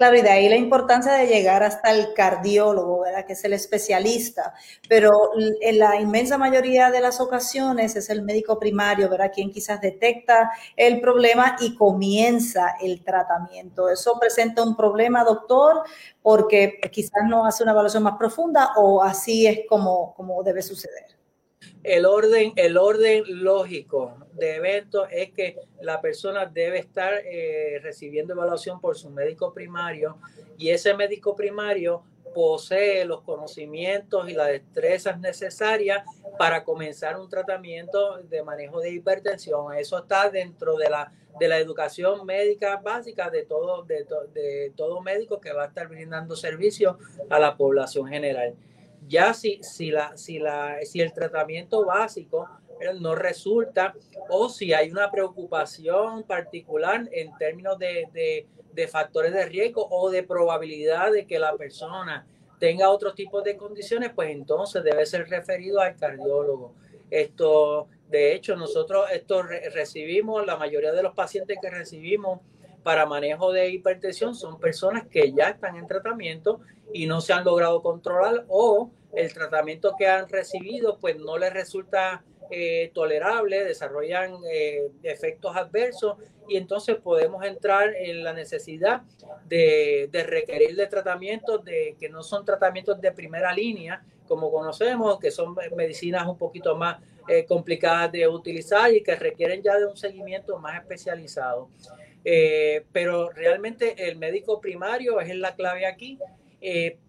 [0.00, 3.26] Claro, y de ahí la importancia de llegar hasta el cardiólogo, ¿verdad?
[3.26, 4.54] Que es el especialista,
[4.88, 5.10] pero
[5.60, 9.30] en la inmensa mayoría de las ocasiones es el médico primario, ¿verdad?
[9.30, 13.90] Quien quizás detecta el problema y comienza el tratamiento.
[13.90, 15.82] Eso presenta un problema, doctor,
[16.22, 21.18] porque quizás no hace una evaluación más profunda o así es como, como debe suceder.
[21.82, 28.32] El orden, el orden lógico de eventos es que la persona debe estar eh, recibiendo
[28.32, 30.18] evaluación por su médico primario
[30.58, 32.02] y ese médico primario
[32.34, 36.04] posee los conocimientos y las destrezas necesarias
[36.38, 39.74] para comenzar un tratamiento de manejo de hipertensión.
[39.74, 45.00] Eso está dentro de la, de la educación médica básica de todo, de, de todo
[45.00, 46.96] médico que va a estar brindando servicios
[47.28, 48.54] a la población general.
[49.08, 52.48] Ya si, si, la, si, la, si el tratamiento básico
[53.00, 53.94] no resulta
[54.28, 60.22] o si hay una preocupación particular en términos de, de, factores de riesgo o de
[60.22, 62.26] probabilidad de que la persona
[62.58, 66.74] tenga otro tipo de condiciones, pues entonces debe ser referido al cardiólogo.
[67.10, 72.40] Esto, de hecho, nosotros esto recibimos, la mayoría de los pacientes que recibimos
[72.82, 76.60] para manejo de hipertensión son personas que ya están en tratamiento
[76.92, 81.52] y no se han logrado controlar o el tratamiento que han recibido pues no les
[81.52, 86.16] resulta eh, tolerable, desarrollan eh, efectos adversos
[86.48, 89.02] y entonces podemos entrar en la necesidad
[89.46, 95.54] de, requerir de tratamientos que no son tratamientos de primera línea, como conocemos, que son
[95.76, 100.58] medicinas un poquito más eh, complicadas de utilizar y que requieren ya de un seguimiento
[100.58, 101.68] más especializado.
[102.92, 106.18] pero realmente el médico primario es la clave aquí,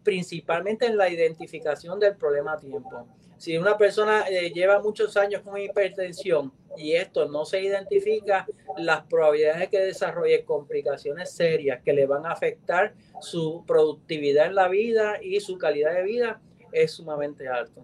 [0.03, 3.07] principalmente en la identificación del problema a tiempo.
[3.41, 8.45] Si una persona eh, lleva muchos años con hipertensión y esto no se identifica,
[8.77, 14.53] las probabilidades de que desarrolle complicaciones serias que le van a afectar su productividad en
[14.53, 16.39] la vida y su calidad de vida
[16.71, 17.83] es sumamente alto.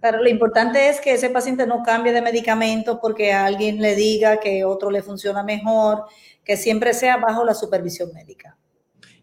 [0.00, 4.40] Pero lo importante es que ese paciente no cambie de medicamento porque alguien le diga
[4.40, 6.04] que otro le funciona mejor,
[6.42, 8.56] que siempre sea bajo la supervisión médica.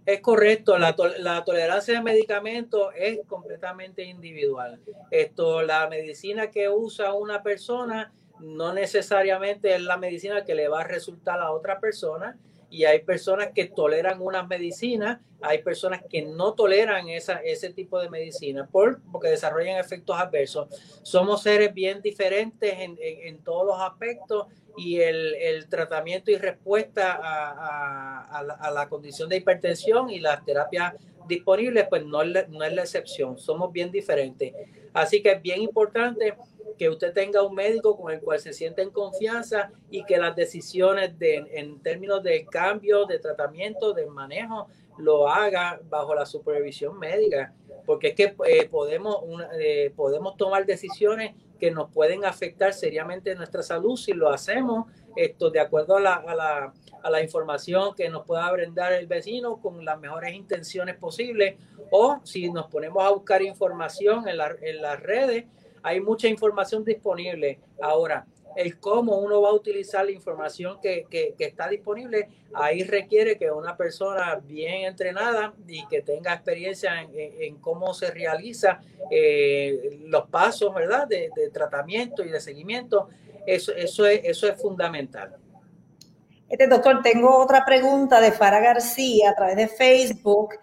[0.05, 4.79] Es correcto, la, la, tolerancia de medicamentos es completamente individual.
[5.11, 10.81] Esto, la medicina que usa una persona no necesariamente es la medicina que le va
[10.81, 12.37] a resultar a otra persona
[12.69, 18.01] y hay personas que toleran unas medicinas, hay personas que no toleran esa, ese tipo
[18.01, 20.67] de medicina por, porque desarrollan efectos adversos.
[21.03, 26.37] Somos seres bien diferentes en, en, en todos los aspectos y el, el tratamiento y
[26.37, 30.93] respuesta a, a, a, la, condición de hipertensión y las terapias
[31.27, 34.53] disponibles, pues no es, no es la excepción, somos bien diferentes.
[34.93, 36.35] Así que es bien importante
[36.77, 40.35] que usted tenga un médico con el cual se siente en confianza y que las
[40.35, 46.97] decisiones de, en términos de cambio, de tratamiento, de manejo, lo haga bajo la supervisión
[46.99, 47.53] médica,
[47.85, 49.17] porque es que eh, podemos,
[49.59, 55.49] eh, podemos tomar decisiones que nos pueden afectar seriamente nuestra salud si lo hacemos esto
[55.49, 59.57] de acuerdo a la, a la, a la información que nos pueda brindar el vecino
[59.61, 61.55] con las mejores intenciones posibles
[61.91, 65.45] o si nos ponemos a buscar información en, la, en las redes,
[65.83, 67.59] hay mucha información disponible.
[67.81, 73.37] Ahora, el cómo uno va a utilizar la información que, que, está disponible, ahí requiere
[73.37, 79.99] que una persona bien entrenada y que tenga experiencia en, en cómo se realiza eh,
[80.05, 83.09] los pasos, ¿verdad?, de, de, tratamiento y de seguimiento,
[83.45, 85.35] eso, eso, es, eso es fundamental.
[86.49, 90.55] Este doctor, tengo otra pregunta de Fara García a través de Facebook.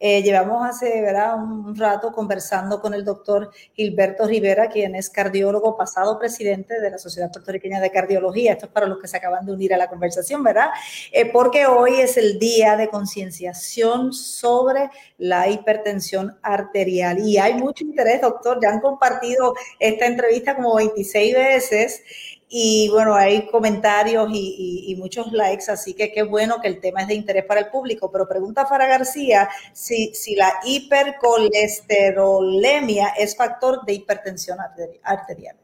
[0.00, 1.34] Eh, llevamos hace ¿verdad?
[1.36, 6.98] un rato conversando con el doctor Gilberto Rivera, quien es cardiólogo pasado presidente de la
[6.98, 8.52] Sociedad Puertorriqueña de Cardiología.
[8.52, 10.68] Esto es para los que se acaban de unir a la conversación, ¿verdad?
[11.12, 17.18] Eh, porque hoy es el día de concienciación sobre la hipertensión arterial.
[17.18, 18.58] Y hay mucho interés, doctor.
[18.62, 22.02] Ya han compartido esta entrevista como 26 veces.
[22.50, 27.08] Y bueno, hay comentarios y, muchos likes, así que qué bueno que el tema es
[27.08, 28.10] de interés para el público.
[28.10, 34.56] Pero pregunta Fara García si, si la hipercolesterolemia es factor de hipertensión
[35.02, 35.58] arterial.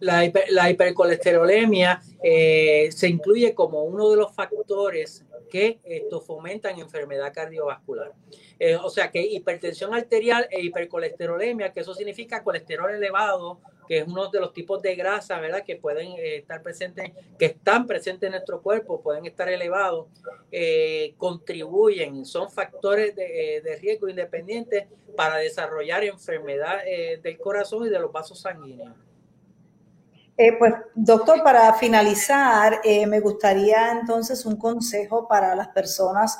[0.00, 6.78] La, hiper, la hipercolesterolemia eh, se incluye como uno de los factores que esto fomentan
[6.78, 8.12] enfermedad cardiovascular.
[8.58, 14.06] Eh, o sea que hipertensión arterial e hipercolesterolemia, que eso significa colesterol elevado que es
[14.06, 15.64] uno de los tipos de grasa, ¿verdad?
[15.64, 20.08] Que pueden eh, estar presentes, que están presentes en nuestro cuerpo, pueden estar elevados,
[20.52, 26.84] eh, contribuyen, son factores de, de, riesgo independientes para desarrollar enfermedad
[27.22, 28.94] del corazón y de los vasos sanguíneos.
[30.58, 36.38] Pues, doctor, para finalizar, me gustaría entonces un consejo para las personas.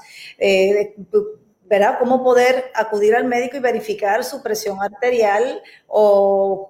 [1.70, 1.98] ¿verdad?
[1.98, 6.66] ¿Cómo poder acudir al médico y verificar su presión arterial o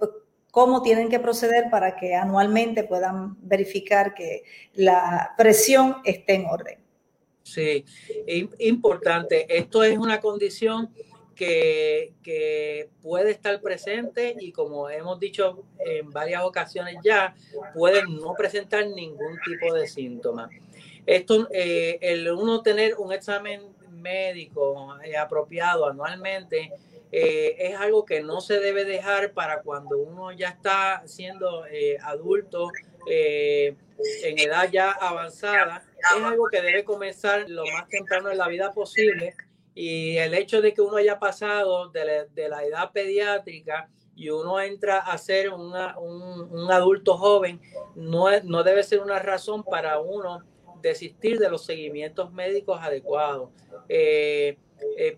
[0.50, 4.42] cómo tienen que proceder para que anualmente puedan verificar que
[4.74, 6.78] la presión esté en orden.
[7.42, 7.84] Sí,
[8.58, 9.46] importante.
[9.48, 10.90] Esto es una condición
[11.38, 17.34] que, puede estar presente y como hemos dicho en varias ocasiones ya,
[17.74, 20.50] puede no presentar ningún tipo de síntoma.
[21.06, 26.72] Esto, eh, el uno tener un examen médico eh, apropiado anualmente,
[27.10, 31.96] eh, es algo que no se debe dejar para cuando uno ya está siendo eh,
[32.02, 32.70] adulto
[33.06, 35.82] en edad ya avanzada.
[35.98, 39.34] Es algo que debe comenzar lo más temprano en la vida posible.
[39.80, 44.28] Y el hecho de que uno haya pasado de la, de la edad pediátrica y
[44.28, 47.60] uno entra a ser un, un, adulto joven,
[47.94, 50.42] no, no debe ser una razón para uno
[50.82, 53.50] desistir de los seguimientos médicos adecuados.
[53.88, 54.58] Eh,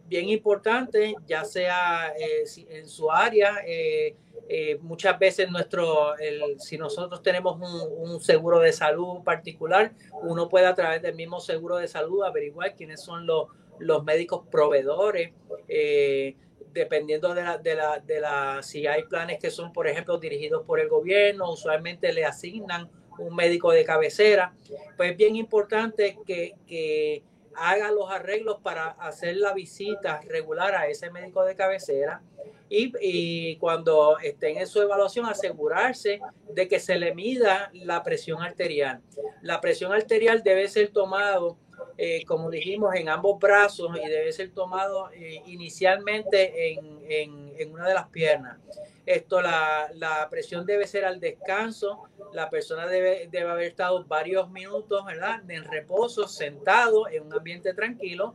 [0.07, 3.63] bien importante, ya sea eh, en su área.
[3.67, 4.15] Eh,
[4.47, 9.93] eh, muchas veces nuestro, el, si nosotros tenemos un, seguro de salud particular,
[10.23, 13.47] uno puede a través del mismo seguro de salud averiguar quiénes son los,
[13.81, 15.33] los médicos proveedores
[15.69, 16.37] eh,
[16.73, 20.65] dependiendo de la, de, la, de la, si hay planes que son, por ejemplo, dirigidos
[20.65, 24.55] por el gobierno, usualmente le asignan un médico de cabecera,
[24.97, 27.23] pues es bien importante que, que
[27.55, 32.23] haga los arreglos para hacer la visita regular a ese médico de cabecera
[32.69, 38.43] y, y, cuando estén en su evaluación asegurarse de que se le mida la presión
[38.43, 39.01] arterial.
[39.43, 41.59] La presión arterial debe ser tomado,
[41.99, 47.73] eh, como dijimos, en ambos brazos y debe ser tomado eh, inicialmente en, en, en,
[47.73, 48.59] una de las piernas.
[49.07, 54.51] Esto, la, la, presión debe ser al descanso, la persona debe, debe haber estado varios
[54.51, 55.43] minutos, ¿verdad?
[55.49, 58.35] En reposo, sentado en un ambiente tranquilo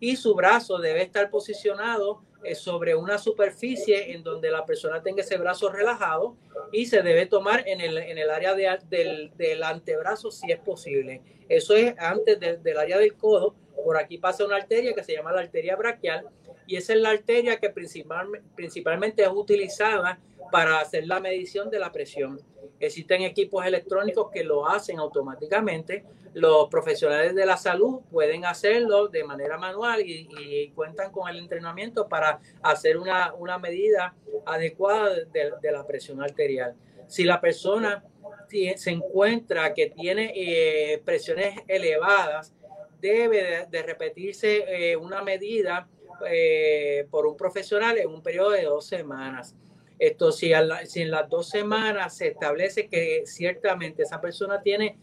[0.00, 2.22] y su brazo debe estar posicionado
[2.54, 6.36] sobre una superficie en donde la persona tenga ese brazo relajado
[6.72, 10.58] y se debe tomar en el, en el área de, del, del, antebrazo si es
[10.58, 11.22] posible.
[11.48, 13.54] Eso es antes de, del área del codo.
[13.84, 16.26] Por aquí pasa una arteria que se llama la arteria braquial
[16.66, 20.18] y esa es la arteria que principal, principalmente es utilizada
[20.50, 22.40] para hacer la medición de la presión.
[22.78, 26.04] Existen equipos electrónicos que lo hacen automáticamente.
[26.34, 32.08] Los profesionales de la salud pueden hacerlo de manera manual y, cuentan con el entrenamiento
[32.08, 34.14] para hacer una, una medida
[34.44, 36.74] adecuada de, la presión arterial.
[37.06, 38.04] Si la persona
[38.48, 42.54] se encuentra que tiene eh, presiones elevadas,
[43.00, 45.88] debe de, de repetirse eh, una medida
[46.28, 49.54] eh, por un profesional en un periodo de dos semanas.
[49.98, 54.98] Esto, si, la, en las dos semanas se establece que ciertamente esa persona tiene,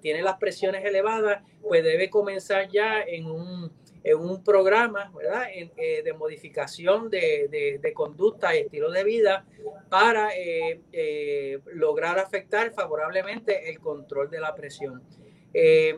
[0.00, 3.70] tiene las presiones elevadas, pues debe comenzar ya en un,
[4.02, 5.44] en un programa ¿verdad?
[5.52, 9.44] Eh, de modificación de, de, conducta y estilo de vida
[9.90, 15.02] para eh, eh, lograr afectar favorablemente el control de la presión.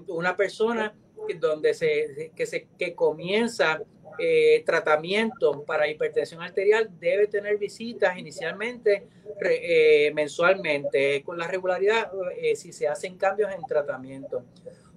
[0.09, 0.95] Una persona
[1.39, 3.81] donde se, que, se, que comienza
[4.19, 9.07] eh, tratamiento para hipertensión arterial debe tener visitas inicialmente
[9.41, 14.45] eh, mensualmente con la regularidad eh, si se hacen cambios en tratamiento.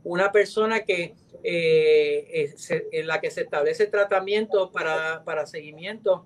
[0.03, 1.13] Una persona que
[1.45, 6.25] en la que se establece tratamiento para, para seguimiento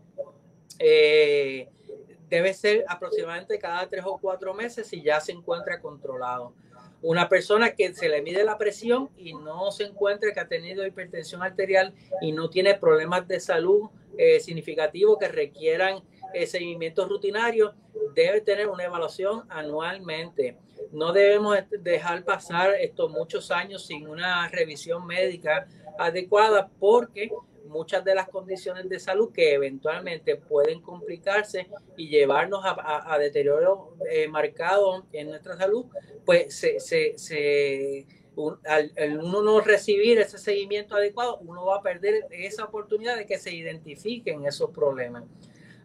[2.29, 6.53] debe ser aproximadamente cada tres o cuatro meses si ya se encuentra controlado
[7.01, 10.85] una persona que se le mide la presión y no se encuentra que ha tenido
[10.85, 16.01] hipertensión arterial y no tiene problemas de salud eh, significativos que requieran
[16.33, 17.73] eh, seguimiento rutinario,
[18.15, 20.57] debe tener una evaluación anualmente.
[20.91, 25.67] No debemos dejar pasar estos muchos años sin una revisión médica
[25.99, 27.31] adecuada porque
[27.77, 33.19] muchas de las condiciones de salud que eventualmente pueden complicarse y llevarnos a, a, a
[33.19, 35.85] deterioro eh, marcado en nuestra salud,
[36.25, 41.77] pues se, se, se un, al, al, uno no recibir ese seguimiento adecuado, uno va
[41.77, 45.23] a perder esa oportunidad de que se identifiquen esos problemas.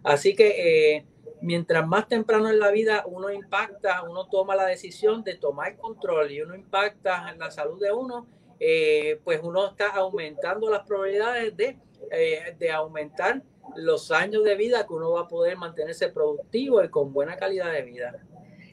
[0.03, 1.07] Así que eh,
[1.43, 6.30] mientras más temprano en la vida uno impacta, uno toma la decisión de tomar control
[6.30, 8.26] y uno impacta en la salud de uno,
[8.65, 11.77] eh, pues uno está aumentando las probabilidades de,
[12.13, 13.43] eh, de, aumentar
[13.75, 17.73] los años de vida que uno va a poder mantenerse productivo y con buena calidad
[17.73, 18.15] de vida.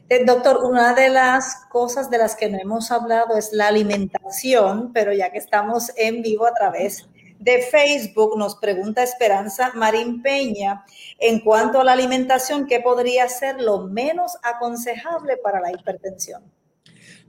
[0.08, 4.92] Eh, doctor, una de las cosas de las que no hemos hablado es la alimentación,
[4.92, 7.08] pero ya que estamos en vivo a través
[7.40, 10.84] de Facebook, nos pregunta Esperanza Marín Peña,
[11.18, 16.44] en cuanto a la alimentación, ¿qué podría ser lo menos aconsejable para la hipertensión?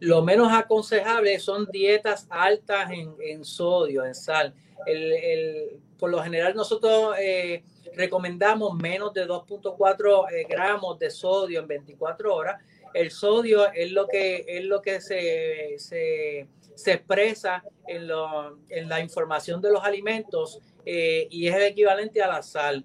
[0.02, 4.52] Lo menos aconsejable son dietas altas en, sodio, en sal.
[4.88, 7.64] El, el, por lo general nosotros eh,
[7.96, 12.60] recomendamos menos de 2.4 eh, gramos de sodio en 24 horas.
[12.96, 18.90] El sodio es lo que, es lo que se, se, se expresa en, lo, en,
[18.90, 22.84] la información de los alimentos eh, y es el equivalente a la sal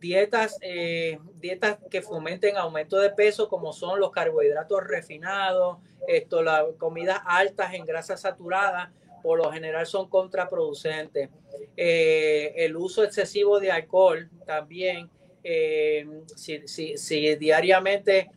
[0.00, 6.64] dietas, eh, dietas que fomenten aumento de peso, como son los carbohidratos refinados, esto, las
[6.78, 8.92] comidas altas en grasa saturada,
[9.22, 11.30] por lo general son contraproducentes.
[11.76, 15.10] Eh, el uso excesivo de alcohol también,
[15.42, 18.30] eh, si, si, si, diariamente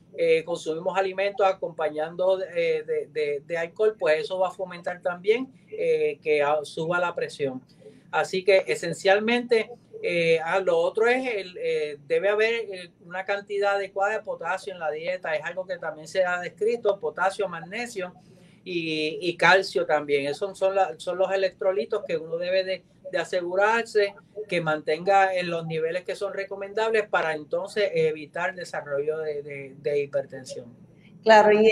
[0.44, 7.00] consumimos alimentos acompañando de, de, de, alcohol, pues eso va a fomentar también que suba
[7.00, 7.62] la presión.
[8.12, 9.70] Así que esencialmente
[10.02, 14.72] eh, ah, lo otro es, el, eh, debe haber eh, una cantidad adecuada de potasio
[14.74, 18.14] en la dieta, es algo que también se ha descrito, potasio, magnesio
[18.64, 20.28] y, calcio también.
[20.28, 22.84] Esos son, la, son los electrolitos que uno debe de,
[23.18, 24.14] asegurarse
[24.48, 29.76] que mantenga en los niveles que son recomendables para entonces evitar el desarrollo de, de,
[29.80, 30.89] de hipertensión.
[31.24, 31.70] Claro, y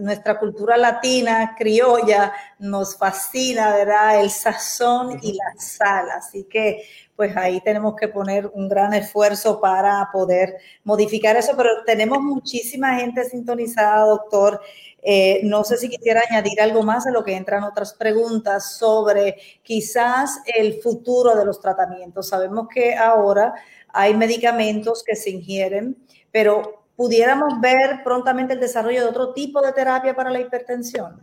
[0.00, 4.20] nuestra cultura latina, criolla, nos fascina, ¿verdad?
[4.20, 6.08] El sazón y la sal.
[6.10, 6.82] Así que,
[7.14, 12.94] pues ahí tenemos que poner un gran esfuerzo para poder modificar eso, pero tenemos muchísima
[12.98, 14.58] gente sintonizada, doctor.
[15.02, 19.36] Eh, no sé si quisiera añadir algo más a lo que entran otras preguntas sobre
[19.62, 22.28] quizás el futuro de los tratamientos.
[22.28, 23.52] Sabemos que ahora
[23.88, 25.94] hay medicamentos que se ingieren,
[26.32, 31.22] pero pudiéramos ver prontamente el desarrollo de otro tipo de terapia para la hipertensión.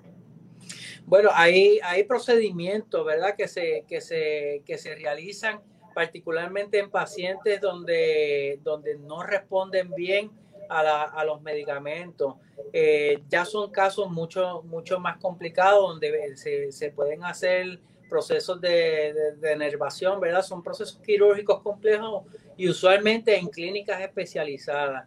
[1.05, 5.59] Bueno, hay, hay procedimientos, ¿verdad?, que se, que se, que se realizan
[5.93, 10.32] particularmente en pacientes donde, donde no responden bien
[10.69, 12.36] a, los medicamentos.
[12.71, 16.38] Eh, ya son casos mucho, mucho más complicados donde
[16.71, 20.41] se, pueden hacer procesos de, de, enervación, ¿verdad?
[20.41, 22.23] Son procesos quirúrgicos complejos
[22.55, 25.05] y usualmente en clínicas especializadas.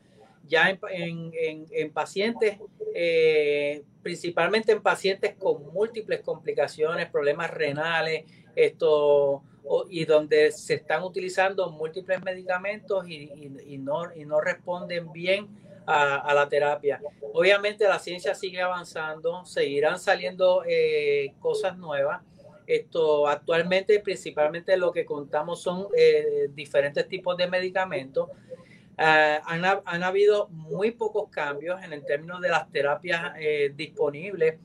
[0.48, 2.58] Ya en, pacientes,
[2.94, 8.24] eh, principalmente en pacientes con múltiples complicaciones, problemas renales,
[8.56, 9.42] esto,
[9.90, 15.48] y donde se están utilizando múltiples medicamentos y, no, y no responden bien
[15.86, 17.00] a, la terapia.
[17.32, 22.22] Obviamente la ciencia sigue avanzando, seguirán saliendo eh, cosas nuevas.
[22.66, 28.28] Esto actualmente principalmente lo que contamos son eh, diferentes tipos de medicamentos.
[28.98, 34.56] Ah, han, han, habido muy pocos cambios en el término de las terapias eh, disponibles.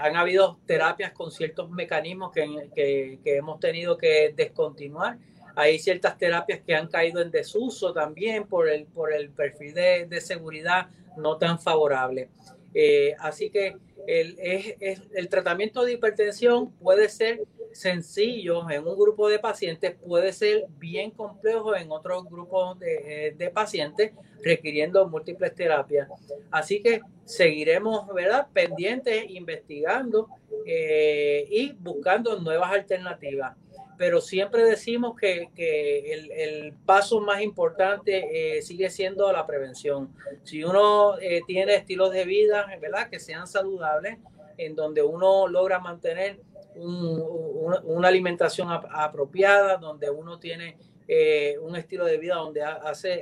[0.00, 5.18] han habido terapias con ciertos mecanismos que, que, que hemos tenido que descontinuar
[5.56, 10.06] hay ciertas terapias que han caído en desuso también por el, por el perfil de,
[10.06, 12.28] de seguridad no tan favorable.
[12.74, 13.74] Eh, así que
[14.06, 14.76] el, es,
[15.14, 17.40] el tratamiento de hipertensión puede ser
[17.76, 23.34] sencillo en un grupo de pacientes, puede ser bien complejo en otros grupos de, eh,
[23.36, 24.12] de pacientes
[24.42, 26.08] requiriendo múltiples terapias.
[26.50, 30.28] Así que seguiremos, ¿verdad?, pendientes, investigando
[30.64, 33.56] eh, y buscando nuevas alternativas
[33.98, 40.14] pero siempre decimos que, el, paso más importante eh, sigue siendo la prevención.
[40.42, 41.14] Si uno
[41.46, 43.08] tiene estilos de vida, ¿verdad?
[43.08, 44.18] Que sean saludables,
[44.56, 46.40] en donde uno logra mantener
[46.74, 50.76] una alimentación apropiada, donde uno tiene
[51.08, 53.14] eh, un estilo de vida donde hace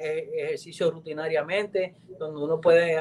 [0.42, 2.98] ejercicio rutinariamente, donde uno puede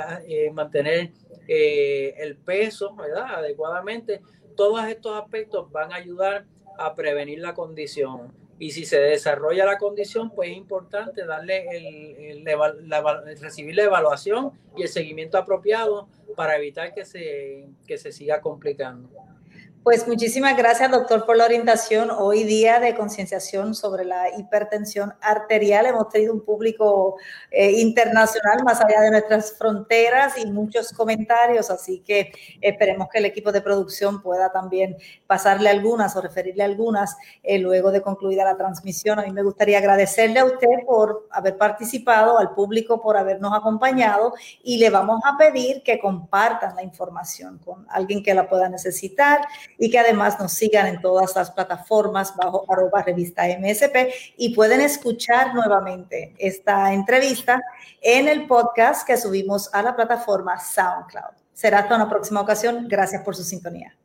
[0.51, 1.11] mantener
[1.47, 3.35] el peso, ¿verdad?
[3.35, 4.21] Adecuadamente.
[4.55, 6.45] Todos estos aspectos van a ayudar
[6.77, 8.42] a prevenir la condición.
[8.59, 12.45] Y si se desarrolla la condición, pues es importante darle el,
[13.41, 19.09] recibir la evaluación y el seguimiento apropiado para evitar que se, que se siga complicando.
[19.83, 22.09] Pues muchísimas gracias, doctor, por la orientación.
[22.09, 25.85] Hoy día de concienciación sobre la hipertensión arterial.
[25.85, 27.17] Hemos tenido un público
[27.51, 32.31] eh, internacional más allá de nuestras fronteras y muchos comentarios, así que
[32.61, 34.95] esperemos que el equipo de producción pueda también
[35.27, 39.19] pasarle algunas o referirle algunas eh, luego de concluida la transmisión.
[39.19, 44.33] A mí me gustaría agradecerle a usted por haber participado, al público por habernos acompañado
[44.63, 49.41] y le vamos a pedir que compartan la información con alguien que la pueda necesitar
[49.77, 54.81] y que además nos sigan en todas las plataformas bajo arroba revista MSP y pueden
[54.81, 57.61] escuchar nuevamente esta entrevista
[58.01, 61.35] en el podcast que subimos a la plataforma SoundCloud.
[61.53, 62.87] Será hasta una próxima ocasión.
[62.87, 63.95] Gracias por su sintonía.